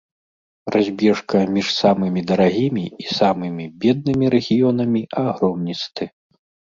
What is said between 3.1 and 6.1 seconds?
самымі беднымі рэгіёнамі агромністы.